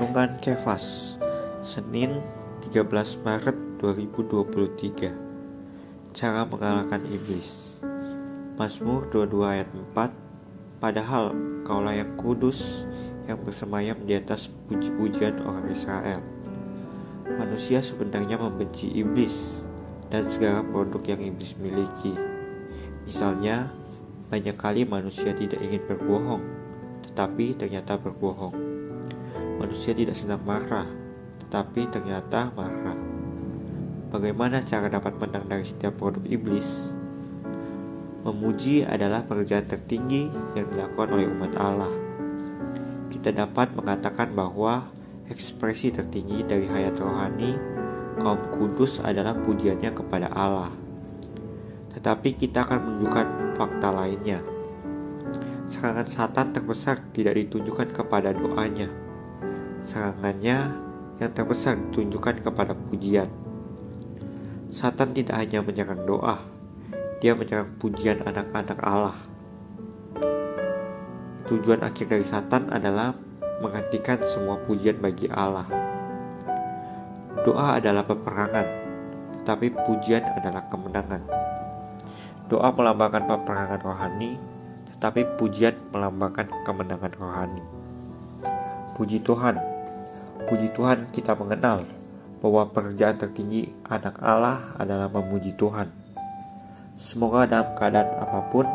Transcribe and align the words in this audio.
Renungan 0.00 0.32
Kefas 0.40 1.12
Senin 1.60 2.24
13 2.64 2.88
Maret 3.20 3.52
2023 3.84 5.12
Cara 6.16 6.48
mengalahkan 6.48 7.04
iblis. 7.04 7.76
Mazmur 8.56 9.12
22 9.12 9.44
ayat 9.44 9.68
4 9.92 10.80
Padahal 10.80 11.36
kaulah 11.68 11.92
yang 11.92 12.16
kudus 12.16 12.88
yang 13.28 13.44
bersemayam 13.44 14.00
di 14.08 14.16
atas 14.16 14.48
puji-pujian 14.72 15.36
orang 15.44 15.68
Israel. 15.68 16.24
Manusia 17.36 17.84
sebenarnya 17.84 18.40
membenci 18.40 18.88
iblis 18.96 19.60
dan 20.08 20.24
segala 20.32 20.64
produk 20.64 21.12
yang 21.12 21.28
iblis 21.28 21.52
miliki. 21.60 22.16
Misalnya, 23.04 23.68
banyak 24.32 24.56
kali 24.56 24.88
manusia 24.88 25.36
tidak 25.36 25.60
ingin 25.60 25.84
berbohong, 25.84 26.40
tetapi 27.04 27.52
ternyata 27.52 28.00
berbohong 28.00 28.69
Manusia 29.60 29.92
tidak 29.92 30.16
senang 30.16 30.40
marah, 30.48 30.88
tetapi 31.44 31.84
ternyata 31.92 32.48
marah. 32.56 32.96
Bagaimana 34.08 34.64
cara 34.64 34.88
dapat 34.88 35.20
menang 35.20 35.44
dari 35.52 35.68
setiap 35.68 36.00
produk 36.00 36.24
iblis? 36.24 36.96
Memuji 38.24 38.88
adalah 38.88 39.20
pekerjaan 39.28 39.68
tertinggi 39.68 40.32
yang 40.56 40.64
dilakukan 40.72 41.12
oleh 41.12 41.28
umat 41.28 41.52
Allah. 41.60 41.92
Kita 43.12 43.36
dapat 43.36 43.76
mengatakan 43.76 44.32
bahwa 44.32 44.88
ekspresi 45.28 45.92
tertinggi 45.92 46.40
dari 46.40 46.64
hayat 46.64 46.96
rohani 46.96 47.52
kaum 48.16 48.40
kudus 48.56 49.04
adalah 49.04 49.36
pujiannya 49.36 49.92
kepada 49.92 50.32
Allah. 50.32 50.72
Tetapi 51.92 52.32
kita 52.32 52.64
akan 52.64 52.78
menunjukkan 52.80 53.26
fakta 53.60 53.88
lainnya. 53.92 54.40
Serangan 55.68 56.08
Satan 56.08 56.56
terbesar 56.56 56.98
tidak 57.12 57.38
ditujukan 57.38 57.92
kepada 57.94 58.34
doanya, 58.34 58.90
serangannya 59.84 60.74
yang 61.20 61.30
terbesar 61.36 61.76
ditunjukkan 61.76 62.40
kepada 62.44 62.72
pujian. 62.72 63.28
Satan 64.70 65.12
tidak 65.12 65.36
hanya 65.36 65.60
menyerang 65.60 66.06
doa, 66.06 66.38
dia 67.20 67.36
menyerang 67.36 67.76
pujian 67.76 68.24
anak-anak 68.24 68.78
Allah. 68.80 69.18
Tujuan 71.50 71.82
akhir 71.82 72.06
dari 72.08 72.24
Satan 72.24 72.70
adalah 72.70 73.12
menghentikan 73.60 74.22
semua 74.24 74.56
pujian 74.64 74.96
bagi 75.02 75.28
Allah. 75.28 75.68
Doa 77.44 77.76
adalah 77.76 78.06
peperangan, 78.08 78.66
tetapi 79.42 79.74
pujian 79.84 80.24
adalah 80.38 80.64
kemenangan. 80.72 81.22
Doa 82.48 82.68
melambangkan 82.72 83.28
peperangan 83.28 83.80
rohani, 83.84 84.40
tetapi 84.96 85.36
pujian 85.36 85.76
melambangkan 85.92 86.48
kemenangan 86.64 87.12
rohani. 87.20 87.62
Puji 88.96 89.20
Tuhan, 89.24 89.60
Puji 90.48 90.72
Tuhan 90.72 91.08
kita 91.12 91.36
mengenal 91.36 91.84
bahwa 92.40 92.72
pekerjaan 92.72 93.20
tertinggi 93.20 93.68
anak 93.84 94.16
Allah 94.24 94.72
adalah 94.80 95.12
memuji 95.12 95.52
Tuhan. 95.54 95.92
Semoga 96.96 97.48
dalam 97.48 97.76
keadaan 97.76 98.08
apa 98.20 98.40
pun 98.48 98.66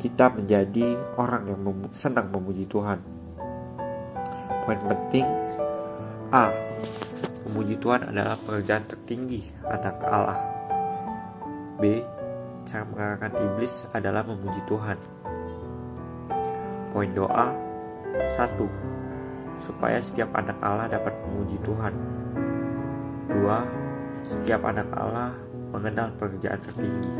kita 0.00 0.32
menjadi 0.32 0.96
orang 1.20 1.52
yang 1.52 1.60
mem 1.60 1.92
senang 1.92 2.32
memuji 2.32 2.64
Tuhan. 2.64 3.00
Poin 4.64 4.80
penting 4.88 5.28
A. 6.32 6.48
Memuji 7.44 7.76
Tuhan 7.76 8.08
adalah 8.08 8.36
pekerjaan 8.40 8.84
tertinggi 8.88 9.44
anak 9.68 9.96
Allah. 10.04 10.40
B. 11.80 12.04
Cara 12.68 12.84
mengalahkan 12.86 13.32
iblis 13.36 13.88
adalah 13.92 14.22
memuji 14.24 14.60
Tuhan. 14.68 14.96
Poin 16.92 17.10
doa 17.12 17.52
1 18.36 18.90
supaya 19.60 20.00
setiap 20.00 20.32
anak 20.32 20.56
Allah 20.64 20.88
dapat 20.88 21.14
memuji 21.28 21.60
Tuhan. 21.62 21.94
Dua, 23.30 23.62
setiap 24.24 24.64
anak 24.66 24.88
Allah 24.96 25.36
mengenal 25.70 26.10
pekerjaan 26.18 26.58
tertinggi. 26.58 27.14